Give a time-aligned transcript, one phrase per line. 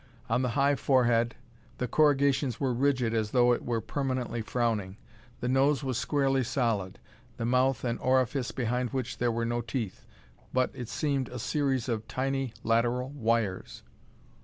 [0.31, 1.35] On the high forehead,
[1.77, 4.97] the corrugations were rigid as though it were permanently frowning.
[5.41, 6.97] The nose was squarely solid,
[7.37, 10.07] the mouth an orifice behind which there were no teeth
[10.53, 13.83] but, it seemed, a series of tiny lateral wires.